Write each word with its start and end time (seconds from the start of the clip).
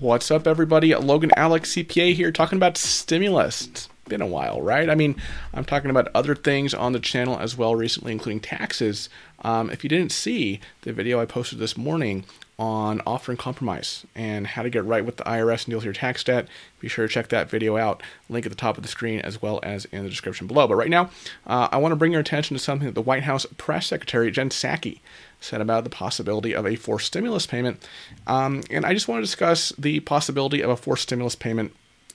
What's 0.00 0.30
up, 0.30 0.46
everybody? 0.46 0.94
Logan 0.94 1.32
Allec 1.36 1.64
CPA 1.64 2.14
here, 2.14 2.30
talking 2.30 2.56
about 2.56 2.76
stimulus. 2.76 3.66
It's 3.66 3.88
been 4.08 4.22
a 4.22 4.28
while, 4.28 4.62
right? 4.62 4.88
I 4.88 4.94
mean, 4.94 5.16
I'm 5.52 5.64
talking 5.64 5.90
about 5.90 6.06
other 6.14 6.36
things 6.36 6.72
on 6.72 6.92
the 6.92 7.00
channel 7.00 7.36
as 7.36 7.56
well 7.56 7.74
recently, 7.74 8.12
including 8.12 8.38
taxes. 8.38 9.08
Um, 9.42 9.70
if 9.70 9.82
you 9.82 9.90
didn't 9.90 10.12
see 10.12 10.60
the 10.82 10.92
video 10.92 11.20
I 11.20 11.24
posted 11.26 11.58
this 11.58 11.76
morning 11.76 12.24
on 12.58 13.00
offer 13.06 13.30
in 13.30 13.38
compromise 13.38 14.04
and 14.14 14.46
how 14.46 14.62
to 14.62 14.70
get 14.70 14.84
right 14.84 15.04
with 15.04 15.16
the 15.16 15.24
IRS 15.24 15.64
and 15.64 15.66
deal 15.66 15.78
with 15.78 15.84
your 15.84 15.94
tax 15.94 16.24
debt, 16.24 16.48
be 16.80 16.88
sure 16.88 17.06
to 17.06 17.12
check 17.12 17.28
that 17.28 17.48
video 17.48 17.76
out. 17.76 18.02
Link 18.28 18.44
at 18.44 18.50
the 18.50 18.56
top 18.56 18.76
of 18.76 18.82
the 18.82 18.88
screen 18.88 19.20
as 19.20 19.40
well 19.40 19.60
as 19.62 19.84
in 19.86 20.02
the 20.02 20.10
description 20.10 20.46
below. 20.46 20.66
But 20.66 20.76
right 20.76 20.90
now, 20.90 21.10
uh, 21.46 21.68
I 21.70 21.76
want 21.76 21.92
to 21.92 21.96
bring 21.96 22.12
your 22.12 22.20
attention 22.20 22.56
to 22.56 22.62
something 22.62 22.86
that 22.86 22.94
the 22.94 23.02
White 23.02 23.22
House 23.22 23.46
press 23.56 23.86
secretary 23.86 24.30
Jen 24.30 24.50
Psaki 24.50 25.00
said 25.40 25.60
about 25.60 25.84
the 25.84 25.90
possibility 25.90 26.52
of 26.52 26.66
a 26.66 26.74
forced 26.74 27.06
stimulus 27.06 27.46
payment. 27.46 27.86
Um, 28.26 28.62
and 28.70 28.84
I 28.84 28.92
just 28.92 29.06
want 29.06 29.18
to 29.18 29.24
discuss 29.24 29.72
the 29.78 30.00
possibility 30.00 30.60
of 30.60 30.70
a 30.70 30.76
forced 30.76 31.04
stimulus 31.04 31.36
payment 31.36 31.74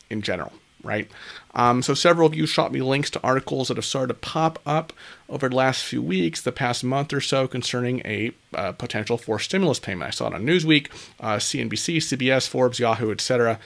in 0.10 0.22
general 0.22 0.52
right? 0.84 1.10
Um, 1.56 1.82
so 1.82 1.94
several 1.94 2.28
of 2.28 2.36
you 2.36 2.46
shot 2.46 2.72
me 2.72 2.82
links 2.82 3.10
to 3.12 3.24
articles 3.24 3.70
that 3.70 3.78
have 3.78 3.86
started 3.86 4.14
to 4.14 4.20
pop 4.20 4.60
up 4.66 4.94
over 5.30 5.50
the 5.50 5.56
last 5.56 5.84
few 5.84 6.02
weeks, 6.02 6.42
the 6.42 6.52
past 6.52 6.84
month 6.84 7.14
or 7.14 7.22
so, 7.22 7.48
concerning 7.48 8.02
a 8.06 8.32
uh, 8.54 8.74
potential 8.74 9.18
for 9.18 9.40
stimulus 9.40 9.80
payment. 9.80 10.10
I 10.10 10.12
saw 10.12 10.28
it 10.28 10.34
on 10.34 10.46
Newsweek, 10.46 10.90
uh, 11.20 11.38
CNBC, 11.38 11.98
CBS, 11.98 12.48
Forbes, 12.48 12.80
Yahoo, 12.80 13.12
etc. 13.12 13.60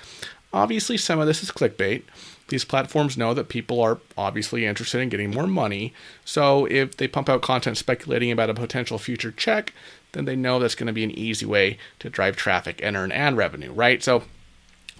Obviously, 0.53 0.97
some 0.97 1.19
of 1.19 1.27
this 1.27 1.43
is 1.43 1.51
clickbait. 1.51 2.03
These 2.49 2.63
platforms 2.63 3.17
know 3.17 3.33
that 3.33 3.49
people 3.49 3.81
are 3.81 3.99
obviously 4.17 4.65
interested 4.65 5.01
in 5.01 5.09
getting 5.09 5.31
more 5.31 5.47
money. 5.47 5.93
So 6.23 6.65
if 6.67 6.95
they 6.95 7.07
pump 7.07 7.27
out 7.27 7.41
content 7.41 7.77
speculating 7.77 8.31
about 8.31 8.49
a 8.49 8.53
potential 8.53 8.97
future 8.97 9.31
check, 9.31 9.73
then 10.13 10.23
they 10.23 10.35
know 10.35 10.57
that's 10.57 10.75
going 10.75 10.87
to 10.87 10.93
be 10.93 11.03
an 11.03 11.11
easy 11.11 11.45
way 11.45 11.77
to 11.99 12.09
drive 12.09 12.37
traffic 12.37 12.79
and 12.81 12.95
earn 12.95 13.11
ad 13.11 13.35
revenue, 13.35 13.73
right? 13.73 14.01
So 14.01 14.23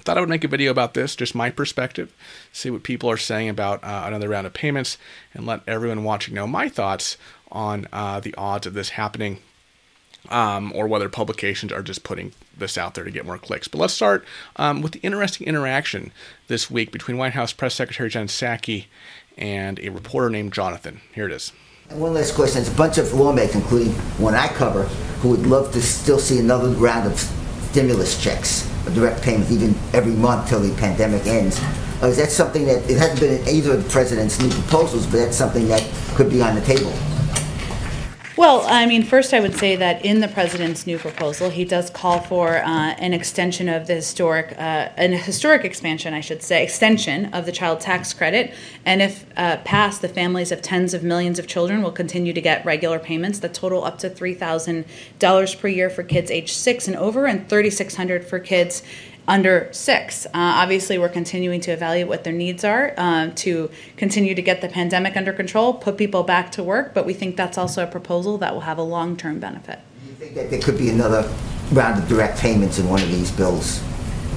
thought 0.08 0.18
I 0.18 0.22
would 0.22 0.30
make 0.30 0.46
a 0.46 0.48
video 0.48 0.72
about 0.72 0.94
this, 0.94 1.18
just 1.18 1.36
my 1.36 1.50
perspective, 1.50 2.16
see 2.54 2.70
what 2.70 2.84
people 2.84 3.12
are 3.12 3.18
saying 3.18 3.50
about 3.50 3.84
uh, 3.84 4.04
another 4.06 4.30
round 4.30 4.48
of 4.48 4.54
payments, 4.54 4.98
and 5.34 5.46
let 5.46 5.60
everyone 5.68 6.06
watching 6.06 6.34
know 6.34 6.48
my 6.48 6.70
thoughts 6.70 7.18
on 7.52 7.88
uh, 7.92 8.22
the 8.22 8.34
odds 8.36 8.66
of 8.66 8.74
this 8.74 8.92
happening, 8.92 9.40
um, 10.30 10.72
or 10.74 10.88
whether 10.88 11.10
publications 11.10 11.74
are 11.74 11.82
just 11.82 12.06
putting 12.06 12.32
this 12.58 12.78
out 12.78 12.94
there 12.94 13.04
to 13.04 13.12
get 13.12 13.26
more 13.26 13.38
clicks. 13.38 13.68
But 13.68 13.80
let's 13.80 13.94
start 13.94 14.24
um, 14.56 14.82
with 14.82 14.94
the 14.94 15.02
interesting 15.02 15.46
interaction 15.46 16.14
this 16.48 16.72
week 16.72 16.94
between 16.94 17.18
White 17.18 17.34
House 17.34 17.52
Press 17.52 17.76
Secretary 17.76 18.08
Jen 18.08 18.28
Psaki 18.28 18.86
and 19.38 19.78
a 19.82 19.90
reporter 19.90 20.30
named 20.30 20.54
Jonathan. 20.54 21.02
Here 21.14 21.26
it 21.26 21.34
is. 21.34 21.52
One 21.90 22.14
last 22.14 22.34
question. 22.34 22.64
There's 22.64 22.74
a 22.74 22.78
bunch 22.78 22.98
of 22.98 23.12
lawmakers, 23.12 23.56
including 23.56 23.92
one 24.20 24.36
I 24.36 24.48
cover, 24.48 24.84
who 25.20 25.32
would 25.32 25.46
love 25.46 25.74
to 25.74 25.82
still 25.82 26.20
see 26.20 26.40
another 26.40 26.70
round 26.70 27.12
of 27.12 27.37
stimulus 27.72 28.22
checks 28.22 28.70
direct 28.94 29.22
payments 29.22 29.52
even 29.52 29.76
every 29.94 30.14
month 30.14 30.50
till 30.50 30.60
the 30.60 30.74
pandemic 30.76 31.26
ends. 31.26 31.60
Uh, 32.02 32.08
is 32.08 32.18
that 32.18 32.32
something 32.32 32.66
that 32.66 32.90
it 32.90 32.98
hasn't 32.98 33.20
been 33.20 33.42
in 33.42 33.48
either 33.48 33.74
of 33.74 33.84
the 33.84 33.90
president's 33.90 34.40
new 34.40 34.50
proposals, 34.50 35.06
but 35.06 35.18
that's 35.18 35.38
something 35.38 35.68
that 35.68 35.84
could 36.16 36.30
be 36.30 36.42
on 36.42 36.56
the 36.56 36.62
table? 36.62 36.94
Well, 38.38 38.62
I 38.68 38.86
mean, 38.86 39.02
first 39.02 39.34
I 39.34 39.40
would 39.40 39.56
say 39.56 39.76
that 39.78 40.06
in 40.06 40.20
the 40.20 40.28
president's 40.28 40.86
new 40.86 41.00
proposal, 41.00 41.50
he 41.50 41.66
does 41.66 41.90
call 41.90 42.20
for 42.20 42.58
uh, 42.58 42.94
an 43.00 43.12
extension 43.12 43.68
of 43.68 43.88
the 43.88 43.96
historic, 43.96 44.52
uh, 44.52 44.90
an 44.96 45.14
historic 45.14 45.66
expansion, 45.66 46.14
I 46.14 46.22
should 46.22 46.44
say, 46.44 46.64
extension 46.64 47.34
of 47.34 47.48
the 47.48 47.52
child 47.52 47.80
tax 47.80 48.14
credit. 48.14 48.54
And 48.86 49.02
if 49.02 49.26
uh, 49.36 49.58
passed, 49.66 50.04
the 50.04 50.08
families 50.08 50.52
of 50.52 50.62
tens 50.62 50.94
of 50.94 51.04
millions 51.04 51.40
of 51.40 51.48
children 51.48 51.82
will 51.82 51.92
continue 51.92 52.32
to 52.32 52.42
get 52.42 52.64
regular 52.64 53.00
payments 53.00 53.40
that 53.40 53.56
total 53.56 53.84
up 53.84 53.98
to 54.00 54.10
three 54.10 54.36
thousand 54.36 54.86
dollars 55.18 55.56
per 55.56 55.68
year 55.68 55.90
for 55.90 56.04
kids 56.04 56.30
age 56.30 56.54
six 56.54 56.88
and 56.88 56.96
over, 56.96 57.26
and 57.26 57.50
thirty 57.50 57.72
six 57.72 57.96
hundred 57.96 58.24
for 58.24 58.38
kids 58.38 58.84
under 59.28 59.68
six. 59.72 60.26
Uh, 60.28 60.30
obviously, 60.34 60.98
we're 60.98 61.10
continuing 61.10 61.60
to 61.62 61.72
evaluate 61.72 62.08
what 62.08 62.24
their 62.24 62.34
needs 62.34 62.64
are 62.64 62.94
uh, 62.98 63.30
to 63.36 63.70
continue 63.98 64.34
to 64.34 64.42
get 64.42 64.62
the 64.62 64.70
pandemic 64.70 65.18
under 65.18 65.34
control, 65.34 65.74
put 65.74 65.98
people 65.98 66.24
back 66.24 66.52
to 66.54 66.64
work, 66.64 66.94
but 66.94 67.06
we 67.06 67.14
think 67.14 67.36
that's 67.36 67.58
also 67.58 67.84
a 67.84 67.88
proposal 67.88 68.38
that 68.38 68.54
will 68.54 68.62
have 68.62 68.78
a 68.78 68.84
long 68.84 69.18
term 69.18 69.40
benefit. 69.40 69.80
Do 70.02 70.10
you 70.10 70.16
think 70.16 70.36
that 70.36 70.50
there 70.50 70.62
could 70.62 70.78
be 70.78 70.90
another 70.90 71.30
round 71.72 72.02
of 72.02 72.08
direct 72.08 72.40
payments 72.40 72.80
in 72.80 72.88
one 72.88 73.02
of 73.02 73.10
these 73.10 73.32
bills? 73.32 73.84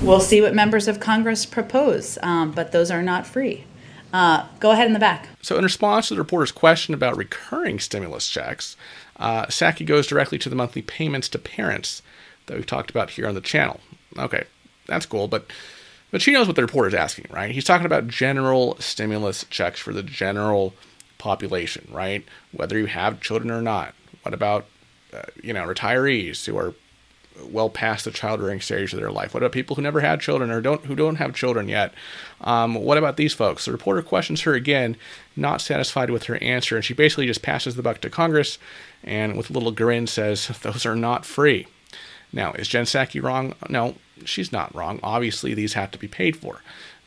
We'll 0.03 0.21
see 0.21 0.41
what 0.41 0.55
members 0.55 0.89
of 0.89 0.99
Congress 0.99 1.45
propose, 1.45 2.19
um, 2.23 2.53
but 2.53 2.73
those 2.73 2.91
are 2.91 3.03
not 3.03 3.27
free. 3.27 3.65
Uh, 4.13 4.47
go 4.59 4.73
ahead 4.73 4.87
in 4.87 4.93
the 4.93 4.99
back. 4.99 5.29
So, 5.41 5.57
in 5.57 5.63
response 5.63 6.09
to 6.09 6.15
the 6.15 6.21
reporter's 6.21 6.51
question 6.51 6.95
about 6.95 7.17
recurring 7.17 7.79
stimulus 7.79 8.29
checks, 8.29 8.77
uh, 9.17 9.47
Psaki 9.47 9.87
goes 9.87 10.07
directly 10.07 10.39
to 10.39 10.49
the 10.49 10.57
monthly 10.57 10.83
payments 10.83 11.29
to 11.29 11.39
parents 11.39 12.03
that 12.47 12.57
we've 12.57 12.67
talked 12.67 12.91
about 12.91 13.11
here 13.11 13.29
on 13.29 13.35
the 13.35 13.41
channel. 13.41 13.81
Okay, 14.19 14.45
that's 14.87 15.07
cool, 15.07 15.29
but 15.29 15.47
but 16.11 16.21
she 16.21 16.33
knows 16.33 16.47
what 16.47 16.57
the 16.57 16.63
reporter's 16.63 16.95
asking, 16.95 17.27
right? 17.31 17.53
He's 17.53 17.65
talking 17.65 17.87
about 17.87 18.09
general 18.09 18.77
stimulus 18.81 19.45
checks 19.45 19.79
for 19.79 19.93
the 19.93 20.03
general 20.03 20.75
population, 21.19 21.87
right? 21.93 22.25
Whether 22.53 22.79
you 22.79 22.87
have 22.87 23.21
children 23.21 23.51
or 23.51 23.63
not. 23.63 23.95
What 24.23 24.35
about 24.35 24.67
uh, 25.13 25.23
you 25.43 25.53
know 25.53 25.65
retirees 25.65 26.45
who 26.45 26.57
are 26.59 26.75
well 27.43 27.71
past 27.71 28.05
the 28.05 28.11
child 28.11 28.41
rearing 28.41 28.61
stage 28.61 28.93
of 28.93 28.99
their 28.99 29.13
life? 29.13 29.33
What 29.33 29.43
about 29.43 29.53
people 29.53 29.77
who 29.77 29.83
never 29.83 30.01
had 30.01 30.21
children 30.21 30.51
or 30.51 30.61
don't 30.61 30.85
who 30.85 30.95
don't 30.95 31.17
have 31.17 31.35
children 31.35 31.69
yet? 31.69 31.95
Um, 32.41 32.75
what 32.75 32.99
about 32.99 33.17
these 33.17 33.33
folks? 33.33 33.65
The 33.65 33.73
reporter 33.73 34.03
questions 34.03 34.43
her 34.43 34.55
again, 34.55 34.97
not 35.37 35.61
satisfied 35.61 36.11
with 36.11 36.25
her 36.25 36.37
answer, 36.37 36.77
and 36.77 36.85
she 36.85 36.95
basically 36.95 37.27
just 37.27 37.43
passes 37.43 37.77
the 37.77 37.83
buck 37.83 38.01
to 38.01 38.11
Congress, 38.11 38.59
and 39.05 39.37
with 39.37 39.49
a 39.49 39.53
little 39.53 39.73
grin 39.73 40.07
says, 40.07 40.49
"Those 40.63 40.85
are 40.85 40.97
not 40.97 41.25
free." 41.25 41.67
Now, 42.33 42.53
is 42.53 42.69
Jen 42.69 42.85
Psaki 42.85 43.23
wrong? 43.23 43.55
No, 43.69 43.97
she's 44.25 44.53
not 44.53 44.75
wrong. 44.75 45.01
Obviously, 45.03 45.55
these 45.55 45.75
have 45.75 45.91
to 45.93 45.99
be 45.99 46.09
paid 46.09 46.37
for. 46.37 46.61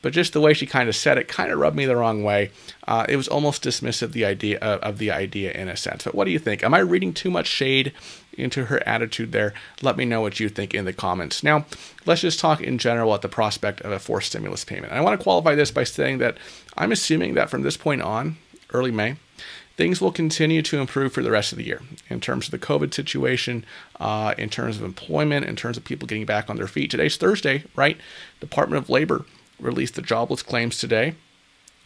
But 0.04 0.12
just 0.12 0.34
the 0.34 0.42
way 0.42 0.54
she 0.54 0.66
kind 0.66 0.90
of 0.90 0.98
said 0.98 1.18
it 1.18 1.30
kind 1.30 1.50
of 1.50 1.58
rubbed 1.58 1.78
me 1.78 1.86
the 1.86 1.96
wrong 1.96 2.24
way. 2.24 2.52
Uh, 2.86 3.06
it 3.08 3.16
was 3.16 3.30
almost 3.30 3.64
dismissive 3.64 4.12
the 4.12 4.26
idea 4.26 4.60
of, 4.60 4.98
the 4.98 5.10
idea 5.10 5.54
in 5.54 5.70
a 5.70 5.78
sense. 5.78 6.04
But 6.04 6.14
what 6.14 6.26
do 6.26 6.32
you 6.32 6.40
think? 6.40 6.62
Am 6.62 6.74
I 6.74 6.80
reading 6.80 7.14
too 7.14 7.32
much 7.32 7.48
shade 7.48 7.94
into 8.34 8.66
her 8.66 8.86
attitude 8.86 9.32
there? 9.32 9.54
Let 9.82 9.96
me 9.96 10.04
know 10.04 10.20
what 10.20 10.42
you 10.42 10.50
think 10.50 10.74
in 10.74 10.84
the 10.84 10.92
comments. 10.92 11.42
Now, 11.42 11.66
let's 12.06 12.20
just 12.20 12.38
talk 12.38 12.60
in 12.60 12.78
general 12.80 13.14
at 13.14 13.22
the 13.22 13.30
prospect 13.30 13.80
of 13.80 13.94
a 13.94 14.00
forced 14.00 14.28
stimulus 14.28 14.66
payment. 14.66 14.92
And 14.92 15.00
I 15.00 15.02
want 15.02 15.18
to 15.18 15.24
qualify 15.24 15.56
this 15.56 15.72
by 15.72 15.86
saying 15.86 16.18
that 16.18 16.38
I'm 16.78 16.92
assuming 16.92 17.36
that 17.36 17.50
from 17.50 17.62
this 17.62 17.78
point 17.78 18.02
on, 18.02 18.36
early 18.74 18.92
May, 18.92 19.16
things 19.76 20.00
will 20.00 20.12
continue 20.12 20.62
to 20.62 20.80
improve 20.80 21.14
for 21.14 21.24
the 21.24 21.32
rest 21.32 21.52
of 21.52 21.58
the 21.58 21.66
year 21.66 21.82
in 22.10 22.20
terms 22.20 22.46
of 22.46 22.52
the 22.52 22.60
COVID 22.60 22.94
situation, 22.94 23.66
uh, 24.00 24.34
in 24.38 24.50
terms 24.50 24.78
of 24.78 24.84
employment, 24.84 25.46
in 25.46 25.56
terms 25.56 25.78
of 25.78 25.84
people 25.84 26.08
getting 26.08 26.26
back 26.26 26.50
on 26.50 26.58
their 26.58 26.68
feet. 26.68 26.92
Today's 26.92 27.18
Thursday, 27.18 27.64
right? 27.76 27.98
Department 28.40 28.84
of 28.84 28.90
Labor 28.90 29.26
released 29.60 29.96
the 29.96 30.02
jobless 30.02 30.44
claims 30.44 30.78
today. 30.78 31.16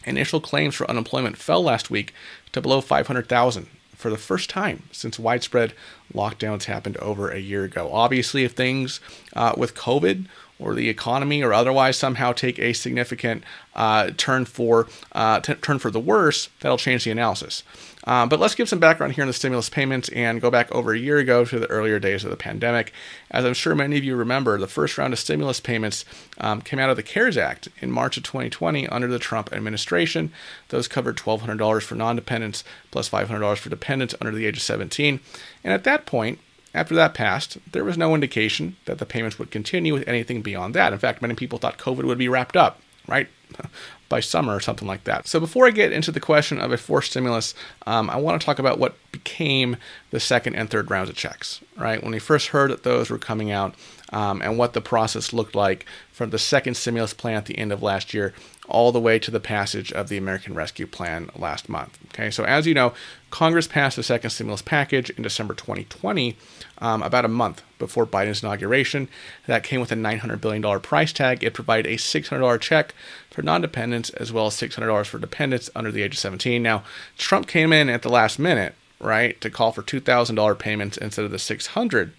Initial 0.05 0.39
claims 0.39 0.75
for 0.75 0.89
unemployment 0.89 1.37
fell 1.37 1.63
last 1.63 1.89
week 1.89 2.13
to 2.51 2.61
below 2.61 2.81
500,000 2.81 3.67
for 3.95 4.09
the 4.09 4.17
first 4.17 4.49
time 4.49 4.83
since 4.91 5.17
widespread 5.17 5.73
lockdowns 6.13 6.65
happened 6.65 6.97
over 6.97 7.29
a 7.29 7.39
year 7.39 7.63
ago. 7.63 7.89
Obviously, 7.91 8.43
if 8.43 8.51
things 8.51 8.99
uh, 9.35 9.53
with 9.57 9.75
COVID 9.75 10.25
or 10.59 10.73
the 10.73 10.89
economy 10.89 11.43
or 11.43 11.53
otherwise 11.53 11.97
somehow 11.97 12.31
take 12.31 12.59
a 12.59 12.73
significant 12.73 13.43
uh, 13.75 14.11
turn 14.17 14.45
for 14.45 14.87
uh, 15.11 15.39
t- 15.39 15.53
turn 15.55 15.79
for 15.79 15.91
the 15.91 15.99
worse, 15.99 16.49
that'll 16.61 16.77
change 16.77 17.03
the 17.03 17.11
analysis. 17.11 17.63
Uh, 18.07 18.25
but 18.25 18.39
let's 18.39 18.55
give 18.55 18.69
some 18.69 18.79
background 18.79 19.13
here 19.13 19.21
on 19.21 19.27
the 19.27 19.33
stimulus 19.33 19.69
payments 19.69 20.07
and 20.09 20.39
go 20.39 20.49
back 20.49 20.71
over 20.71 20.93
a 20.93 20.97
year 20.97 21.17
ago 21.17 21.43
to 21.43 21.59
the 21.59 21.67
earlier 21.67 21.99
days 21.99 22.23
of 22.23 22.31
the 22.31 22.37
pandemic. 22.37 22.93
As 23.29 23.43
I'm 23.43 23.53
sure 23.53 23.75
many 23.75 23.97
of 23.97 24.03
you 24.05 24.15
remember, 24.15 24.57
the 24.57 24.65
first 24.65 24.97
round 24.97 25.11
of 25.11 25.19
stimulus 25.19 25.59
payments 25.59 26.05
um, 26.37 26.61
came 26.61 26.79
out 26.79 26.89
of 26.89 26.95
the 26.95 27.03
CARES 27.03 27.37
Act 27.37 27.67
in 27.81 27.91
March 27.91 28.15
of 28.15 28.23
2020 28.23 28.87
under 28.87 29.09
the 29.09 29.19
Trump 29.19 29.51
administration. 29.51 30.31
Those 30.69 30.87
covered 30.87 31.17
$1,200 31.17 31.81
for 31.81 31.95
non 31.95 32.15
dependents 32.15 32.63
plus 32.91 33.09
$500 33.09 33.57
for 33.57 33.69
dependents 33.69 34.15
under 34.21 34.33
the 34.33 34.45
age 34.45 34.55
of 34.55 34.63
17. 34.63 35.19
And 35.65 35.73
at 35.73 35.83
that 35.83 36.05
point, 36.05 36.39
after 36.73 36.95
that 36.95 37.13
passed, 37.13 37.57
there 37.71 37.83
was 37.83 37.97
no 37.97 38.13
indication 38.13 38.75
that 38.85 38.99
the 38.99 39.05
payments 39.05 39.39
would 39.39 39.51
continue 39.51 39.93
with 39.93 40.07
anything 40.07 40.41
beyond 40.41 40.73
that. 40.75 40.93
In 40.93 40.99
fact, 40.99 41.21
many 41.21 41.35
people 41.35 41.59
thought 41.59 41.77
COVID 41.77 42.03
would 42.03 42.17
be 42.17 42.29
wrapped 42.29 42.57
up, 42.57 42.81
right? 43.07 43.27
By 44.09 44.19
summer 44.21 44.55
or 44.55 44.59
something 44.61 44.87
like 44.87 45.03
that. 45.03 45.27
So, 45.27 45.39
before 45.39 45.67
I 45.67 45.71
get 45.71 45.91
into 45.91 46.13
the 46.13 46.21
question 46.21 46.59
of 46.59 46.71
a 46.71 46.77
forced 46.77 47.11
stimulus, 47.11 47.53
um, 47.85 48.09
I 48.09 48.15
want 48.15 48.39
to 48.39 48.45
talk 48.45 48.57
about 48.57 48.79
what 48.79 48.95
became 49.11 49.75
the 50.11 50.19
second 50.19 50.55
and 50.55 50.69
third 50.69 50.89
rounds 50.89 51.09
of 51.09 51.17
checks, 51.17 51.59
right? 51.75 52.01
When 52.01 52.13
we 52.13 52.19
first 52.19 52.47
heard 52.47 52.71
that 52.71 52.83
those 52.83 53.09
were 53.09 53.17
coming 53.17 53.51
out 53.51 53.75
um, 54.11 54.41
and 54.41 54.57
what 54.57 54.73
the 54.73 54.81
process 54.81 55.33
looked 55.33 55.55
like 55.55 55.85
from 56.11 56.29
the 56.29 56.39
second 56.39 56.75
stimulus 56.75 57.13
plan 57.13 57.35
at 57.35 57.45
the 57.45 57.57
end 57.57 57.71
of 57.71 57.83
last 57.83 58.13
year 58.13 58.33
all 58.67 58.91
the 58.91 58.99
way 58.99 59.17
to 59.19 59.31
the 59.31 59.39
passage 59.39 59.91
of 59.93 60.09
the 60.09 60.17
American 60.17 60.53
Rescue 60.53 60.87
Plan 60.87 61.29
last 61.35 61.69
month. 61.69 61.97
Okay, 62.13 62.29
so 62.29 62.43
as 62.43 62.67
you 62.67 62.73
know, 62.73 62.93
Congress 63.29 63.67
passed 63.67 63.95
the 63.95 64.03
second 64.03 64.29
stimulus 64.29 64.61
package 64.61 65.09
in 65.11 65.23
December 65.23 65.53
2020, 65.53 66.35
um, 66.79 67.01
about 67.01 67.25
a 67.25 67.29
month 67.29 67.61
before 67.79 68.05
Biden's 68.05 68.43
inauguration. 68.43 69.07
That 69.45 69.63
came 69.63 69.79
with 69.79 69.91
a 69.91 69.95
$900 69.95 70.41
billion 70.41 70.79
price 70.81 71.13
tag. 71.13 71.43
It 71.43 71.53
provided 71.53 71.89
a 71.89 71.97
$600 71.97 72.59
check 72.59 72.93
for 73.31 73.41
non 73.41 73.61
dependents 73.61 74.09
as 74.11 74.31
well 74.31 74.47
as 74.47 74.55
$600 74.55 75.05
for 75.05 75.19
dependents 75.19 75.69
under 75.75 75.91
the 75.91 76.03
age 76.03 76.13
of 76.13 76.19
17. 76.19 76.61
Now, 76.61 76.83
Trump 77.17 77.47
came 77.47 77.71
in 77.71 77.89
at 77.89 78.01
the 78.01 78.09
last 78.09 78.39
minute, 78.39 78.75
right, 78.99 79.39
to 79.41 79.49
call 79.49 79.71
for 79.71 79.83
$2,000 79.83 80.59
payments 80.59 80.97
instead 80.97 81.25
of 81.25 81.31
the 81.31 81.39
600 81.39 82.13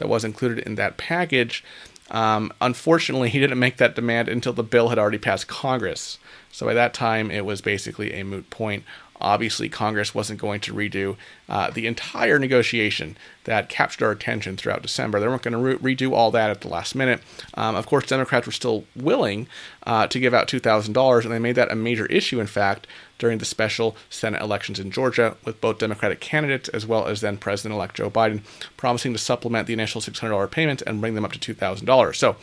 that 0.00 0.08
was 0.08 0.24
included 0.24 0.58
in 0.60 0.74
that 0.74 0.96
package. 0.96 1.62
Um, 2.10 2.52
unfortunately, 2.60 3.28
he 3.28 3.38
didn't 3.38 3.60
make 3.60 3.76
that 3.76 3.94
demand 3.94 4.28
until 4.28 4.52
the 4.52 4.64
bill 4.64 4.88
had 4.88 4.98
already 4.98 5.18
passed 5.18 5.46
Congress. 5.46 6.18
So 6.50 6.66
by 6.66 6.74
that 6.74 6.92
time, 6.92 7.30
it 7.30 7.44
was 7.44 7.60
basically 7.60 8.12
a 8.14 8.24
moot 8.24 8.50
point. 8.50 8.82
Obviously, 9.20 9.68
Congress 9.68 10.14
wasn't 10.14 10.40
going 10.40 10.60
to 10.60 10.74
redo 10.74 11.16
uh, 11.48 11.70
the 11.70 11.86
entire 11.86 12.38
negotiation 12.38 13.16
that 13.44 13.68
captured 13.68 14.04
our 14.04 14.12
attention 14.12 14.56
throughout 14.56 14.82
December. 14.82 15.20
They 15.20 15.28
weren't 15.28 15.42
going 15.42 15.52
to 15.52 15.78
re- 15.78 15.94
redo 15.94 16.12
all 16.12 16.30
that 16.30 16.50
at 16.50 16.60
the 16.60 16.68
last 16.68 16.94
minute. 16.94 17.20
Um, 17.54 17.74
of 17.74 17.86
course, 17.86 18.06
Democrats 18.06 18.46
were 18.46 18.52
still 18.52 18.84
willing 18.94 19.46
uh, 19.84 20.06
to 20.06 20.20
give 20.20 20.34
out 20.34 20.48
$2,000, 20.48 21.24
and 21.24 21.32
they 21.32 21.38
made 21.38 21.56
that 21.56 21.72
a 21.72 21.76
major 21.76 22.06
issue, 22.06 22.40
in 22.40 22.46
fact, 22.46 22.86
during 23.18 23.38
the 23.38 23.44
special 23.44 23.96
Senate 24.08 24.40
elections 24.40 24.78
in 24.78 24.90
Georgia, 24.90 25.36
with 25.44 25.60
both 25.60 25.78
Democratic 25.78 26.20
candidates 26.20 26.68
as 26.70 26.86
well 26.86 27.06
as 27.06 27.20
then 27.20 27.36
President 27.36 27.74
elect 27.74 27.96
Joe 27.96 28.10
Biden 28.10 28.42
promising 28.76 29.12
to 29.12 29.18
supplement 29.18 29.66
the 29.66 29.72
initial 29.74 30.00
$600 30.00 30.50
payment 30.50 30.82
and 30.86 31.00
bring 31.00 31.14
them 31.14 31.24
up 31.24 31.32
to 31.32 31.54
$2,000. 31.54 32.16
So 32.16 32.36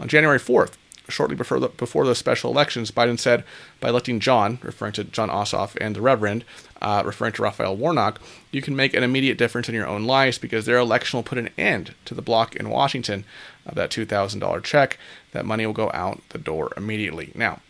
on 0.00 0.08
January 0.08 0.38
4th, 0.38 0.72
shortly 1.12 1.36
before 1.36 1.60
the, 1.60 1.68
before 1.68 2.06
the 2.06 2.14
special 2.14 2.50
elections, 2.50 2.90
Biden 2.90 3.18
said 3.18 3.44
by 3.80 3.90
electing 3.90 4.20
Jon, 4.20 4.58
referring 4.62 4.92
to 4.94 5.04
Jon 5.04 5.28
Ossoff, 5.28 5.76
and 5.80 5.94
the 5.94 6.00
Reverend, 6.00 6.44
uh, 6.80 7.02
referring 7.04 7.32
to 7.34 7.42
Raphael 7.42 7.76
Warnock, 7.76 8.20
you 8.50 8.62
can 8.62 8.74
make 8.74 8.94
an 8.94 9.02
immediate 9.02 9.38
difference 9.38 9.68
in 9.68 9.74
your 9.74 9.86
own 9.86 10.04
lives 10.04 10.38
because 10.38 10.66
their 10.66 10.78
election 10.78 11.18
will 11.18 11.22
put 11.24 11.38
an 11.38 11.50
end 11.56 11.94
to 12.04 12.14
the 12.14 12.22
block 12.22 12.56
in 12.56 12.70
Washington 12.70 13.24
of 13.66 13.74
that 13.76 13.90
$2,000 13.90 14.62
check. 14.64 14.98
That 15.32 15.46
money 15.46 15.64
will 15.66 15.72
go 15.72 15.90
out 15.94 16.20
the 16.30 16.38
door 16.38 16.72
immediately. 16.76 17.32
Now, 17.34 17.60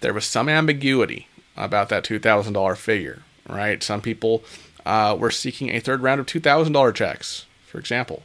there 0.00 0.12
was 0.12 0.24
some 0.24 0.48
ambiguity 0.48 1.28
about 1.56 1.88
that 1.88 2.04
$2,000 2.04 2.76
figure, 2.76 3.22
right? 3.48 3.82
Some 3.82 4.00
people 4.00 4.44
uh, 4.84 5.16
were 5.18 5.30
seeking 5.30 5.70
a 5.70 5.80
third 5.80 6.02
round 6.02 6.20
of 6.20 6.26
$2,000 6.26 6.94
checks, 6.94 7.46
for 7.66 7.78
example. 7.78 8.22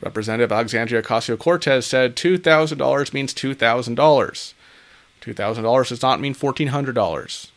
Representative 0.00 0.52
Alexandria 0.52 1.02
Ocasio 1.02 1.38
Cortez 1.38 1.86
said 1.86 2.16
$2,000 2.16 3.12
means 3.12 3.32
$2,000. 3.34 4.54
$2,000 5.20 5.88
does 5.88 6.02
not 6.02 6.20
mean 6.20 6.34
$1,400. 6.34 7.50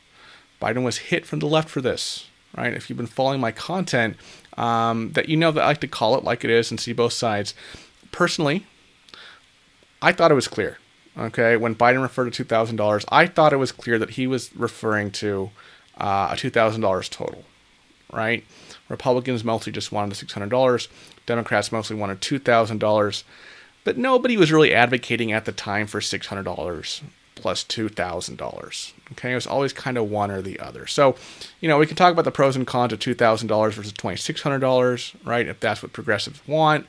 Biden 0.61 0.83
was 0.83 0.97
hit 0.97 1.25
from 1.25 1.39
the 1.39 1.45
left 1.45 1.69
for 1.69 1.81
this, 1.81 2.27
right? 2.57 2.73
If 2.73 2.89
you've 2.89 2.97
been 2.97 3.07
following 3.07 3.39
my 3.39 3.51
content, 3.51 4.17
um, 4.57 5.11
that 5.13 5.29
you 5.29 5.37
know 5.37 5.51
that 5.51 5.63
I 5.63 5.67
like 5.67 5.81
to 5.81 5.87
call 5.87 6.17
it 6.17 6.23
like 6.23 6.43
it 6.43 6.49
is 6.49 6.71
and 6.71 6.79
see 6.79 6.93
both 6.93 7.13
sides. 7.13 7.53
Personally, 8.11 8.65
I 10.01 10.11
thought 10.11 10.31
it 10.31 10.35
was 10.35 10.47
clear. 10.47 10.77
Okay, 11.17 11.57
when 11.57 11.75
Biden 11.75 12.01
referred 12.01 12.31
to 12.31 12.45
$2,000, 12.45 13.05
I 13.09 13.27
thought 13.27 13.51
it 13.51 13.57
was 13.57 13.71
clear 13.71 13.99
that 13.99 14.11
he 14.11 14.27
was 14.27 14.55
referring 14.55 15.11
to 15.11 15.51
uh, 15.97 16.29
a 16.31 16.35
$2,000 16.35 17.09
total, 17.09 17.43
right? 18.11 18.45
Republicans 18.87 19.43
mostly 19.43 19.71
just 19.71 19.91
wanted 19.91 20.15
the 20.15 20.25
$600. 20.25 20.87
Democrats 21.25 21.71
mostly 21.71 21.95
wanted 21.95 22.21
$2,000. 22.21 23.23
But 23.83 23.97
nobody 23.97 24.37
was 24.37 24.51
really 24.51 24.73
advocating 24.73 25.31
at 25.31 25.45
the 25.45 25.51
time 25.51 25.87
for 25.87 25.99
$600 25.99 27.01
plus 27.35 27.63
$2,000. 27.63 28.93
Okay, 29.13 29.31
it 29.31 29.35
was 29.35 29.47
always 29.47 29.73
kind 29.73 29.97
of 29.97 30.09
one 30.09 30.29
or 30.29 30.41
the 30.41 30.59
other. 30.59 30.85
So, 30.85 31.15
you 31.61 31.69
know, 31.69 31.77
we 31.77 31.87
can 31.87 31.95
talk 31.95 32.11
about 32.11 32.25
the 32.25 32.31
pros 32.31 32.55
and 32.55 32.67
cons 32.67 32.93
of 32.93 32.99
$2,000 32.99 33.71
versus 33.71 33.93
$2,600, 33.93 35.15
right? 35.25 35.47
If 35.47 35.59
that's 35.59 35.81
what 35.81 35.93
progressives 35.93 36.45
want. 36.47 36.85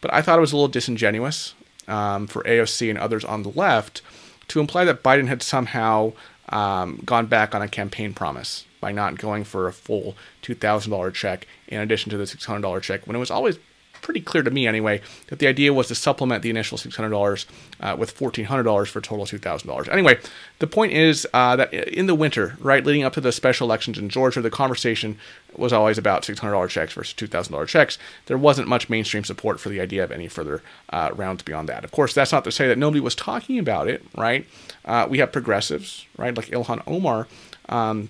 But 0.00 0.12
I 0.12 0.20
thought 0.20 0.38
it 0.38 0.40
was 0.40 0.52
a 0.52 0.56
little 0.56 0.68
disingenuous 0.68 1.54
um, 1.86 2.26
for 2.26 2.42
AOC 2.42 2.90
and 2.90 2.98
others 2.98 3.24
on 3.24 3.42
the 3.44 3.50
left 3.50 4.02
to 4.48 4.60
imply 4.60 4.84
that 4.84 5.02
Biden 5.02 5.28
had 5.28 5.42
somehow 5.42 6.12
um, 6.48 7.00
gone 7.04 7.26
back 7.26 7.54
on 7.54 7.62
a 7.62 7.68
campaign 7.68 8.12
promise 8.12 8.66
by 8.82 8.92
not 8.92 9.16
going 9.16 9.44
for 9.44 9.68
a 9.68 9.72
full 9.72 10.16
$2,000 10.42 11.14
check 11.14 11.46
in 11.68 11.80
addition 11.80 12.10
to 12.10 12.18
the 12.18 12.24
$600 12.24 12.82
check 12.82 13.06
when 13.06 13.16
it 13.16 13.20
was 13.20 13.30
always 13.30 13.58
pretty 14.02 14.20
clear 14.20 14.42
to 14.42 14.50
me 14.50 14.66
anyway 14.66 15.00
that 15.28 15.38
the 15.38 15.46
idea 15.46 15.72
was 15.72 15.86
to 15.86 15.94
supplement 15.94 16.42
the 16.42 16.50
initial 16.50 16.76
$600 16.76 17.46
uh, 17.80 17.96
with 17.96 18.18
$1,400 18.18 18.88
for 18.88 18.98
a 18.98 19.02
total 19.02 19.22
of 19.22 19.30
$2,000. 19.30 19.88
Anyway, 19.88 20.18
the 20.58 20.66
point 20.66 20.92
is 20.92 21.26
uh, 21.32 21.54
that 21.54 21.72
in 21.72 22.06
the 22.06 22.14
winter, 22.14 22.56
right, 22.58 22.84
leading 22.84 23.04
up 23.04 23.12
to 23.12 23.20
the 23.20 23.30
special 23.30 23.66
elections 23.66 23.98
in 23.98 24.08
Georgia, 24.08 24.42
the 24.42 24.50
conversation 24.50 25.16
was 25.56 25.72
always 25.72 25.98
about 25.98 26.24
$600 26.24 26.68
checks 26.68 26.92
versus 26.92 27.14
$2,000 27.14 27.66
checks. 27.68 27.96
There 28.26 28.36
wasn't 28.36 28.68
much 28.68 28.90
mainstream 28.90 29.22
support 29.24 29.60
for 29.60 29.68
the 29.68 29.80
idea 29.80 30.02
of 30.02 30.10
any 30.10 30.26
further 30.26 30.62
uh, 30.90 31.10
rounds 31.14 31.44
beyond 31.44 31.68
that. 31.68 31.84
Of 31.84 31.92
course, 31.92 32.12
that's 32.12 32.32
not 32.32 32.44
to 32.44 32.52
say 32.52 32.66
that 32.68 32.78
nobody 32.78 33.00
was 33.00 33.14
talking 33.14 33.58
about 33.58 33.88
it, 33.88 34.04
right? 34.16 34.46
Uh, 34.84 35.06
we 35.08 35.18
have 35.18 35.30
progressives, 35.30 36.06
right, 36.18 36.36
like 36.36 36.46
Ilhan 36.46 36.82
Omar. 36.86 37.28
Um, 37.68 38.08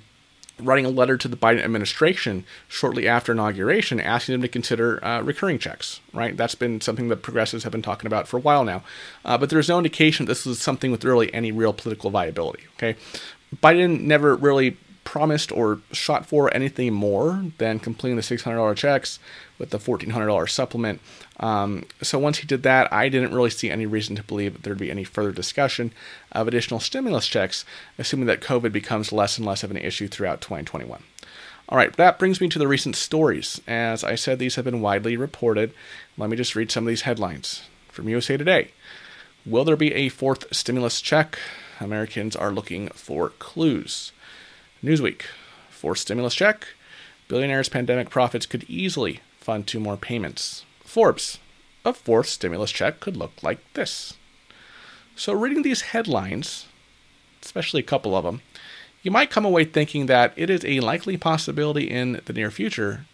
writing 0.58 0.84
a 0.84 0.90
letter 0.90 1.16
to 1.16 1.28
the 1.28 1.36
Biden 1.36 1.62
administration 1.62 2.44
shortly 2.68 3.08
after 3.08 3.32
inauguration 3.32 4.00
asking 4.00 4.34
them 4.34 4.42
to 4.42 4.48
consider 4.48 5.04
uh, 5.04 5.22
recurring 5.22 5.58
checks, 5.58 6.00
right? 6.12 6.36
That's 6.36 6.54
been 6.54 6.80
something 6.80 7.08
that 7.08 7.22
progressives 7.22 7.64
have 7.64 7.72
been 7.72 7.82
talking 7.82 8.06
about 8.06 8.28
for 8.28 8.36
a 8.36 8.40
while 8.40 8.64
now. 8.64 8.82
Uh, 9.24 9.38
but 9.38 9.50
there's 9.50 9.68
no 9.68 9.78
indication 9.78 10.26
this 10.26 10.46
is 10.46 10.60
something 10.60 10.90
with 10.90 11.04
really 11.04 11.32
any 11.34 11.52
real 11.52 11.72
political 11.72 12.10
viability, 12.10 12.64
okay? 12.76 12.96
Biden 13.62 14.02
never 14.02 14.36
really 14.36 14.76
promised 15.04 15.52
or 15.52 15.80
shot 15.90 16.26
for 16.26 16.52
anything 16.54 16.92
more 16.92 17.44
than 17.58 17.78
completing 17.78 18.16
the 18.16 18.22
$600 18.22 18.76
checks 18.76 19.18
with 19.58 19.70
the 19.70 19.78
$1,400 19.78 20.48
supplement. 20.48 21.00
Um, 21.40 21.84
so 22.00 22.18
once 22.18 22.38
he 22.38 22.46
did 22.46 22.62
that, 22.62 22.92
I 22.92 23.08
didn't 23.08 23.34
really 23.34 23.50
see 23.50 23.70
any 23.70 23.86
reason 23.86 24.16
to 24.16 24.22
believe 24.22 24.54
that 24.54 24.62
there'd 24.62 24.78
be 24.78 24.90
any 24.90 25.04
further 25.04 25.32
discussion 25.32 25.92
of 26.30 26.46
additional 26.46 26.80
stimulus 26.80 27.26
checks, 27.26 27.64
assuming 27.98 28.26
that 28.26 28.40
COVID 28.40 28.72
becomes 28.72 29.12
less 29.12 29.38
and 29.38 29.46
less 29.46 29.62
of 29.62 29.70
an 29.70 29.76
issue 29.76 30.08
throughout 30.08 30.40
2021. 30.40 31.02
All 31.68 31.78
right, 31.78 31.94
that 31.96 32.18
brings 32.18 32.40
me 32.40 32.48
to 32.48 32.58
the 32.58 32.68
recent 32.68 32.96
stories. 32.96 33.60
As 33.66 34.04
I 34.04 34.14
said, 34.14 34.38
these 34.38 34.56
have 34.56 34.64
been 34.64 34.80
widely 34.80 35.16
reported. 35.16 35.72
Let 36.18 36.28
me 36.28 36.36
just 36.36 36.54
read 36.54 36.70
some 36.70 36.84
of 36.84 36.88
these 36.88 37.02
headlines 37.02 37.62
from 37.88 38.08
USA 38.08 38.36
Today. 38.36 38.72
Will 39.46 39.64
there 39.64 39.76
be 39.76 39.94
a 39.94 40.08
fourth 40.08 40.54
stimulus 40.54 41.00
check? 41.00 41.38
Americans 41.80 42.36
are 42.36 42.52
looking 42.52 42.88
for 42.90 43.30
clues. 43.30 44.12
Newsweek, 44.82 45.22
fourth 45.70 45.98
stimulus 45.98 46.34
check. 46.34 46.66
Billionaires' 47.28 47.68
pandemic 47.68 48.10
profits 48.10 48.46
could 48.46 48.64
easily 48.64 49.20
fund 49.38 49.66
two 49.66 49.78
more 49.78 49.96
payments. 49.96 50.64
Forbes, 50.80 51.38
a 51.84 51.92
fourth 51.92 52.26
stimulus 52.26 52.72
check 52.72 52.98
could 52.98 53.16
look 53.16 53.32
like 53.42 53.60
this. 53.74 54.14
So, 55.14 55.32
reading 55.32 55.62
these 55.62 55.82
headlines, 55.82 56.66
especially 57.44 57.80
a 57.80 57.84
couple 57.84 58.16
of 58.16 58.24
them, 58.24 58.42
you 59.02 59.12
might 59.12 59.30
come 59.30 59.44
away 59.44 59.64
thinking 59.64 60.06
that 60.06 60.32
it 60.34 60.50
is 60.50 60.64
a 60.64 60.80
likely 60.80 61.16
possibility 61.16 61.88
in 61.88 62.20
the 62.24 62.32
near 62.32 62.50
future 62.50 63.06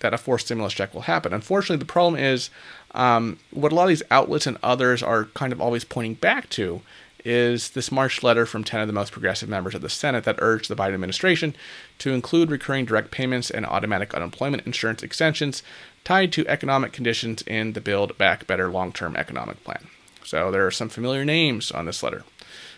that 0.00 0.14
a 0.14 0.18
fourth 0.18 0.42
stimulus 0.42 0.72
check 0.72 0.92
will 0.92 1.02
happen. 1.02 1.32
Unfortunately, 1.32 1.76
the 1.76 1.84
problem 1.84 2.20
is 2.20 2.50
um, 2.92 3.38
what 3.52 3.70
a 3.70 3.74
lot 3.74 3.84
of 3.84 3.88
these 3.88 4.02
outlets 4.10 4.46
and 4.46 4.58
others 4.62 5.02
are 5.02 5.26
kind 5.26 5.52
of 5.52 5.60
always 5.60 5.84
pointing 5.84 6.14
back 6.14 6.50
to 6.50 6.82
is 7.24 7.70
this 7.70 7.90
March 7.90 8.22
letter 8.22 8.44
from 8.44 8.64
10 8.64 8.80
of 8.80 8.86
the 8.86 8.92
most 8.92 9.12
progressive 9.12 9.48
members 9.48 9.74
of 9.74 9.80
the 9.80 9.88
Senate 9.88 10.24
that 10.24 10.36
urged 10.40 10.68
the 10.68 10.76
Biden 10.76 10.94
administration 10.94 11.56
to 11.98 12.12
include 12.12 12.50
recurring 12.50 12.84
direct 12.84 13.10
payments 13.10 13.50
and 13.50 13.64
automatic 13.64 14.12
unemployment 14.14 14.66
insurance 14.66 15.02
extensions 15.02 15.62
tied 16.04 16.32
to 16.32 16.46
economic 16.46 16.92
conditions 16.92 17.42
in 17.42 17.72
the 17.72 17.80
Build 17.80 18.16
Back 18.18 18.46
Better 18.46 18.70
long 18.70 18.92
term 18.92 19.16
economic 19.16 19.62
plan. 19.64 19.86
So 20.24 20.50
there 20.50 20.66
are 20.66 20.70
some 20.70 20.88
familiar 20.88 21.24
names 21.24 21.70
on 21.70 21.86
this 21.86 22.02
letter 22.02 22.24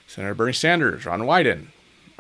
Senator 0.07 0.35
Bernie 0.35 0.53
Sanders, 0.53 1.05
Ron 1.05 1.23
Wyden, 1.23 1.67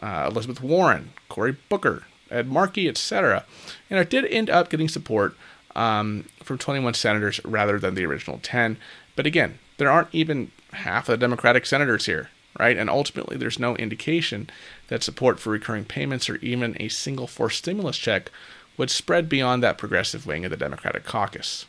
uh, 0.00 0.28
Elizabeth 0.30 0.60
Warren, 0.60 1.12
Cory 1.28 1.56
Booker, 1.68 2.04
Ed 2.30 2.48
Markey, 2.48 2.88
etc. 2.88 3.44
And 3.88 3.98
it 4.00 4.10
did 4.10 4.24
end 4.26 4.50
up 4.50 4.68
getting 4.68 4.88
support 4.88 5.36
um, 5.76 6.24
from 6.42 6.58
21 6.58 6.94
senators 6.94 7.40
rather 7.44 7.78
than 7.78 7.94
the 7.94 8.04
original 8.04 8.40
10. 8.42 8.76
But 9.14 9.26
again, 9.26 9.58
there 9.78 9.90
aren't 9.90 10.08
even 10.12 10.50
half 10.76 11.08
of 11.08 11.12
the 11.12 11.24
Democratic 11.24 11.66
senators 11.66 12.06
here, 12.06 12.30
right? 12.58 12.76
And 12.76 12.88
ultimately, 12.88 13.36
there's 13.36 13.58
no 13.58 13.76
indication 13.76 14.48
that 14.88 15.02
support 15.02 15.40
for 15.40 15.50
recurring 15.50 15.84
payments 15.84 16.28
or 16.28 16.36
even 16.36 16.76
a 16.80 16.88
single 16.88 17.26
forced 17.26 17.58
stimulus 17.58 17.98
check 17.98 18.30
would 18.76 18.90
spread 18.90 19.28
beyond 19.28 19.62
that 19.62 19.78
progressive 19.78 20.26
wing 20.26 20.44
of 20.44 20.50
the 20.50 20.56
Democratic 20.56 21.04
caucus. 21.04 21.66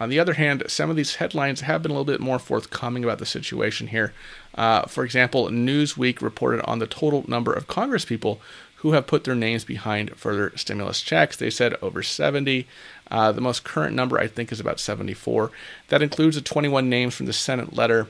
On 0.00 0.08
the 0.08 0.20
other 0.20 0.34
hand, 0.34 0.62
some 0.68 0.90
of 0.90 0.96
these 0.96 1.16
headlines 1.16 1.62
have 1.62 1.82
been 1.82 1.90
a 1.90 1.94
little 1.94 2.04
bit 2.04 2.20
more 2.20 2.38
forthcoming 2.38 3.02
about 3.02 3.18
the 3.18 3.26
situation 3.26 3.88
here. 3.88 4.12
Uh, 4.54 4.82
for 4.82 5.04
example, 5.04 5.48
Newsweek 5.48 6.22
reported 6.22 6.64
on 6.64 6.78
the 6.78 6.86
total 6.86 7.24
number 7.26 7.52
of 7.52 7.66
Congresspeople 7.66 8.38
who 8.76 8.92
have 8.92 9.08
put 9.08 9.24
their 9.24 9.34
names 9.34 9.64
behind 9.64 10.16
further 10.16 10.52
stimulus 10.54 11.02
checks. 11.02 11.36
They 11.36 11.50
said 11.50 11.74
over 11.82 12.00
70. 12.00 12.66
Uh, 13.10 13.32
the 13.32 13.40
most 13.40 13.64
current 13.64 13.94
number, 13.96 14.20
I 14.20 14.28
think, 14.28 14.52
is 14.52 14.60
about 14.60 14.78
74. 14.78 15.50
That 15.88 16.02
includes 16.02 16.36
the 16.36 16.42
21 16.42 16.88
names 16.88 17.14
from 17.14 17.26
the 17.26 17.32
Senate 17.32 17.74
letter, 17.74 18.06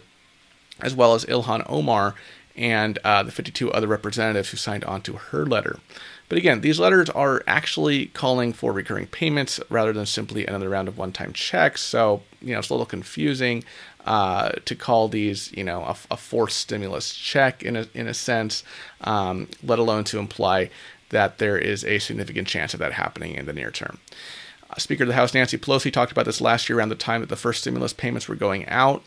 as 0.80 0.94
well 0.94 1.14
as 1.14 1.24
Ilhan 1.24 1.64
Omar 1.68 2.14
and 2.56 2.98
uh, 3.04 3.22
the 3.22 3.30
52 3.30 3.70
other 3.70 3.86
representatives 3.86 4.50
who 4.50 4.56
signed 4.56 4.84
on 4.84 5.00
to 5.02 5.14
her 5.14 5.46
letter. 5.46 5.78
But 6.28 6.38
again, 6.38 6.60
these 6.60 6.78
letters 6.78 7.08
are 7.10 7.42
actually 7.46 8.06
calling 8.06 8.52
for 8.52 8.72
recurring 8.72 9.06
payments 9.06 9.60
rather 9.70 9.92
than 9.92 10.04
simply 10.04 10.46
another 10.46 10.68
round 10.68 10.88
of 10.88 10.98
one 10.98 11.12
time 11.12 11.32
checks. 11.32 11.80
So, 11.80 12.22
you 12.42 12.52
know, 12.52 12.58
it's 12.58 12.68
a 12.68 12.74
little 12.74 12.84
confusing 12.84 13.64
uh, 14.04 14.50
to 14.64 14.74
call 14.74 15.08
these, 15.08 15.52
you 15.52 15.64
know, 15.64 15.82
a, 15.82 15.96
a, 16.10 16.16
forced 16.16 16.58
stimulus 16.58 17.14
check 17.14 17.62
in 17.62 17.76
a, 17.76 17.86
in 17.94 18.06
a 18.06 18.14
sense, 18.14 18.64
um, 19.02 19.48
let 19.62 19.78
alone 19.78 20.04
to 20.04 20.18
imply 20.18 20.70
that 21.10 21.38
there 21.38 21.58
is 21.58 21.84
a 21.84 21.98
significant 21.98 22.48
chance 22.48 22.74
of 22.74 22.80
that 22.80 22.92
happening 22.92 23.34
in 23.34 23.46
the 23.46 23.52
near 23.52 23.70
term. 23.70 23.98
Speaker 24.78 25.04
of 25.04 25.08
the 25.08 25.14
House 25.14 25.34
Nancy 25.34 25.58
Pelosi 25.58 25.92
talked 25.92 26.12
about 26.12 26.24
this 26.24 26.40
last 26.40 26.68
year 26.68 26.78
around 26.78 26.88
the 26.88 26.94
time 26.94 27.20
that 27.20 27.28
the 27.28 27.36
first 27.36 27.60
stimulus 27.60 27.92
payments 27.92 28.28
were 28.28 28.34
going 28.34 28.66
out. 28.68 29.02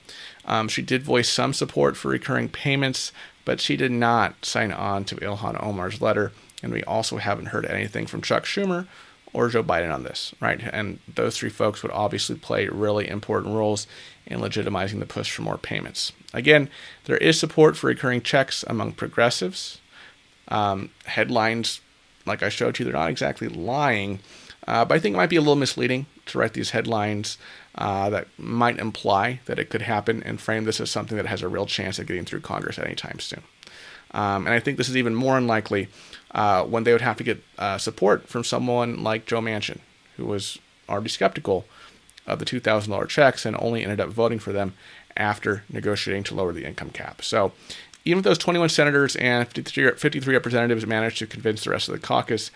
Um, 0.45 0.67
she 0.67 0.81
did 0.81 1.03
voice 1.03 1.29
some 1.29 1.53
support 1.53 1.97
for 1.97 2.09
recurring 2.09 2.49
payments, 2.49 3.11
but 3.45 3.59
she 3.59 3.77
did 3.77 3.91
not 3.91 4.45
sign 4.45 4.71
on 4.71 5.05
to 5.05 5.15
Ilhan 5.15 5.61
Omar's 5.63 6.01
letter. 6.01 6.31
And 6.63 6.71
we 6.71 6.83
also 6.83 7.17
haven't 7.17 7.47
heard 7.47 7.65
anything 7.65 8.05
from 8.05 8.21
Chuck 8.21 8.45
Schumer 8.45 8.87
or 9.33 9.49
Joe 9.49 9.63
Biden 9.63 9.93
on 9.93 10.03
this, 10.03 10.35
right? 10.39 10.61
And 10.73 10.99
those 11.07 11.37
three 11.37 11.49
folks 11.49 11.83
would 11.83 11.91
obviously 11.91 12.35
play 12.35 12.67
really 12.67 13.07
important 13.07 13.55
roles 13.55 13.87
in 14.25 14.39
legitimizing 14.39 14.99
the 14.99 15.05
push 15.05 15.31
for 15.31 15.41
more 15.41 15.57
payments. 15.57 16.11
Again, 16.33 16.69
there 17.05 17.17
is 17.17 17.39
support 17.39 17.77
for 17.77 17.87
recurring 17.87 18.21
checks 18.21 18.63
among 18.67 18.93
progressives. 18.93 19.79
Um, 20.49 20.89
headlines, 21.05 21.81
like 22.25 22.43
I 22.43 22.49
showed 22.49 22.77
you, 22.77 22.85
they're 22.85 22.93
not 22.93 23.09
exactly 23.09 23.47
lying, 23.47 24.19
uh, 24.67 24.85
but 24.85 24.95
I 24.95 24.99
think 24.99 25.15
it 25.15 25.17
might 25.17 25.29
be 25.29 25.35
a 25.35 25.41
little 25.41 25.55
misleading 25.55 26.05
to 26.27 26.37
write 26.37 26.53
these 26.53 26.71
headlines 26.71 27.37
uh, 27.75 28.09
that 28.09 28.27
might 28.37 28.77
imply 28.77 29.39
that 29.45 29.59
it 29.59 29.69
could 29.69 29.81
happen 29.81 30.21
and 30.23 30.39
frame 30.39 30.65
this 30.65 30.79
as 30.79 30.91
something 30.91 31.17
that 31.17 31.25
has 31.25 31.41
a 31.41 31.47
real 31.47 31.65
chance 31.65 31.99
of 31.99 32.07
getting 32.07 32.25
through 32.25 32.41
Congress 32.41 32.77
anytime 32.77 33.19
soon. 33.19 33.41
Um, 34.13 34.45
and 34.45 34.53
I 34.53 34.59
think 34.59 34.77
this 34.77 34.89
is 34.89 34.97
even 34.97 35.15
more 35.15 35.37
unlikely 35.37 35.87
uh, 36.31 36.63
when 36.63 36.83
they 36.83 36.91
would 36.91 37.01
have 37.01 37.17
to 37.17 37.23
get 37.23 37.43
uh, 37.57 37.77
support 37.77 38.27
from 38.27 38.43
someone 38.43 39.03
like 39.03 39.25
Joe 39.25 39.41
Manchin, 39.41 39.79
who 40.17 40.25
was 40.25 40.59
already 40.89 41.09
skeptical 41.09 41.65
of 42.27 42.39
the 42.39 42.45
$2,000 42.45 43.07
checks 43.07 43.45
and 43.45 43.55
only 43.59 43.83
ended 43.83 43.99
up 43.99 44.09
voting 44.09 44.39
for 44.39 44.51
them 44.51 44.73
after 45.17 45.63
negotiating 45.69 46.23
to 46.23 46.35
lower 46.35 46.53
the 46.53 46.65
income 46.65 46.89
cap. 46.89 47.23
So 47.23 47.51
even 48.05 48.19
if 48.19 48.23
those 48.23 48.37
21 48.37 48.69
senators 48.69 49.15
and 49.15 49.47
53, 49.47 49.91
53 49.93 50.33
representatives 50.33 50.85
managed 50.85 51.19
to 51.19 51.27
convince 51.27 51.63
the 51.63 51.69
rest 51.69 51.87
of 51.87 51.93
the 51.93 52.05
caucus, 52.05 52.51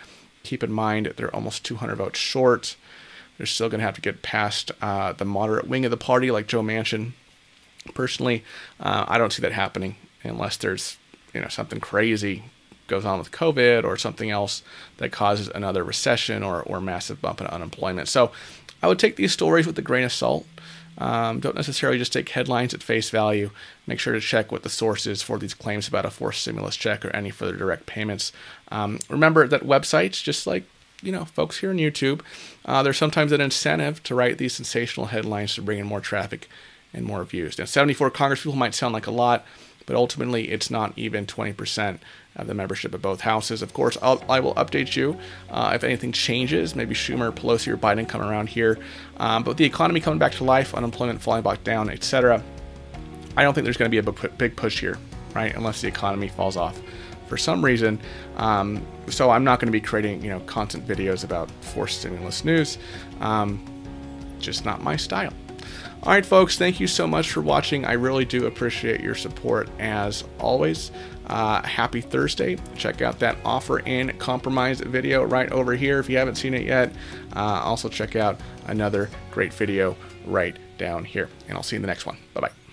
keep 0.46 0.64
in 0.64 0.72
mind 0.72 1.14
they're 1.16 1.34
almost 1.36 1.66
200 1.66 1.96
votes 1.96 2.20
short. 2.20 2.76
They're 3.38 3.46
still 3.46 3.70
going 3.70 3.80
to 3.80 3.86
have 3.86 3.96
to 3.96 4.02
get 4.02 4.22
past 4.22 4.72
uh, 4.82 5.12
the 5.14 5.26
moderate 5.26 5.68
wing 5.68 5.84
of 5.84 5.92
the 5.92 5.98
party, 5.98 6.32
like 6.32 6.48
Joe 6.48 6.62
Manchin. 6.62 7.12
Personally, 7.94 8.44
uh, 8.80 9.06
I 9.08 9.18
don't 9.18 9.34
see 9.34 9.42
that 9.42 9.52
happening 9.52 9.98
unless 10.24 10.58
there's 10.58 10.98
you 11.34 11.42
know 11.42 11.50
something 11.50 11.80
crazy 11.80 12.44
goes 12.88 13.06
on 13.06 13.20
with 13.20 13.32
COVID 13.32 13.84
or 13.84 13.98
something 13.98 14.30
else 14.30 14.62
that 14.98 15.12
causes 15.12 15.50
another 15.50 15.84
recession 15.84 16.44
or, 16.44 16.62
or 16.64 16.80
massive 16.80 17.22
bump 17.22 17.42
in 17.42 17.48
unemployment. 17.48 18.08
So 18.08 18.32
I 18.82 18.88
would 18.88 19.00
take 19.00 19.16
these 19.16 19.34
stories 19.34 19.66
with 19.66 19.78
a 19.80 19.82
grain 19.82 20.04
of 20.04 20.14
salt. 20.14 20.46
Um, 20.98 21.40
don't 21.40 21.56
necessarily 21.56 21.98
just 21.98 22.14
take 22.14 22.30
headlines 22.30 22.74
at 22.74 22.82
face 22.82 23.10
value. 23.10 23.52
Make 23.86 24.00
sure 24.00 24.14
to 24.14 24.22
check 24.22 24.52
what 24.52 24.64
the 24.64 24.70
source 24.70 25.06
is 25.06 25.22
for 25.22 25.38
these 25.38 25.54
claims 25.54 25.88
about 25.88 26.06
a 26.06 26.10
forced 26.10 26.42
stimulus 26.42 26.78
check 26.78 27.04
or 27.04 27.10
any 27.10 27.32
further 27.32 27.56
direct 27.56 27.86
payments. 27.86 28.32
Um, 28.72 29.00
remember 29.10 29.48
that 29.48 29.64
websites, 29.64 30.24
just 30.24 30.48
like 30.48 30.64
you 31.02 31.12
know, 31.12 31.26
folks 31.26 31.60
here 31.60 31.70
on 31.70 31.78
YouTube, 31.78 32.22
uh, 32.66 32.82
there's 32.82 32.98
sometimes 32.98 33.32
an 33.32 33.42
incentive 33.42 34.02
to 34.04 34.16
write 34.16 34.38
these 34.38 34.54
sensational 34.54 35.08
headlines 35.08 35.54
to 35.56 35.62
bring 35.62 35.80
in 35.80 35.86
more 35.86 36.02
traffic 36.02 36.50
and 36.94 37.06
more 37.06 37.24
views. 37.24 37.60
Now, 37.60 37.66
74 37.66 38.10
Congress 38.12 38.42
people 38.42 38.56
might 38.56 38.74
sound 38.74 38.94
like 38.94 39.08
a 39.08 39.12
lot, 39.12 39.46
but 39.86 39.96
ultimately 39.96 40.50
it's 40.50 40.70
not 40.70 40.94
even 40.96 41.26
20% 41.26 42.00
of 42.36 42.48
the 42.48 42.54
membership 42.54 42.94
of 42.94 43.02
both 43.02 43.22
houses. 43.22 43.62
Of 43.62 43.74
course, 43.74 43.98
I'll, 44.02 44.24
I 44.30 44.40
will 44.40 44.56
update 44.56 44.96
you 44.96 45.18
uh, 45.50 45.72
if 45.74 45.84
anything 45.84 46.12
changes. 46.12 46.76
Maybe 46.76 46.94
Schumer, 46.94 47.32
Pelosi, 47.32 47.70
or 47.70 47.78
Biden 47.78 48.08
come 48.08 48.22
around 48.22 48.50
here. 48.50 48.78
Um, 49.18 49.44
but 49.44 49.58
the 49.58 49.66
economy 49.66 50.00
coming 50.00 50.20
back 50.20 50.34
to 50.34 50.44
life, 50.44 50.74
unemployment 50.74 51.22
falling 51.22 51.44
back 51.44 51.64
down, 51.64 51.90
etc., 51.90 52.44
I 53.38 53.44
don't 53.44 53.54
think 53.54 53.66
there's 53.66 53.78
going 53.78 53.92
to 53.92 54.02
be 54.02 54.08
a 54.08 54.30
big 54.38 54.56
push 54.56 54.80
here, 54.80 54.98
right? 55.34 55.54
Unless 55.56 55.82
the 55.82 55.88
economy 55.88 56.30
falls 56.30 56.56
off 56.56 56.80
for 57.28 57.38
some 57.38 57.64
reason. 57.64 58.00
Um, 58.38 58.86
so 59.10 59.30
I'm 59.30 59.44
not 59.44 59.60
going 59.60 59.68
to 59.68 59.72
be 59.72 59.82
creating, 59.82 60.24
you 60.24 60.30
know, 60.30 60.40
constant 60.42 60.88
videos 60.88 61.24
about 61.24 61.52
forced 61.62 62.00
stimulus 62.00 62.46
news. 62.46 62.78
Um, 63.20 63.66
just 64.40 64.66
not 64.66 64.82
my 64.82 64.96
style. 64.96 65.34
All 66.04 66.12
right, 66.12 66.26
folks, 66.26 66.58
thank 66.58 66.80
you 66.80 66.88
so 66.88 67.08
much 67.08 67.32
for 67.32 67.42
watching. 67.42 67.84
I 67.86 67.94
really 67.94 68.26
do 68.26 68.46
appreciate 68.46 69.02
your 69.02 69.16
support 69.16 69.70
as 69.80 70.24
always. 70.40 70.92
Uh, 71.28 71.64
happy 71.64 72.02
Thursday. 72.02 72.58
Check 72.76 73.02
out 73.02 73.18
that 73.20 73.38
offer 73.44 73.80
in 73.80 74.16
compromise 74.20 74.80
video 74.82 75.24
right 75.24 75.52
over 75.52 75.74
here 75.74 76.00
if 76.00 76.10
you 76.10 76.18
haven't 76.18 76.36
seen 76.36 76.54
it 76.54 76.64
yet. 76.64 76.92
Uh, 77.36 77.62
also, 77.64 77.90
check 77.90 78.16
out 78.16 78.40
another 78.68 79.10
great 79.32 79.54
video 79.54 79.98
right 80.26 80.58
down 80.78 81.04
here. 81.04 81.30
And 81.48 81.58
I'll 81.58 81.64
see 81.64 81.76
you 81.76 81.78
in 81.78 81.82
the 81.82 81.88
next 81.88 82.06
one. 82.06 82.18
Bye 82.34 82.42
bye. 82.42 82.65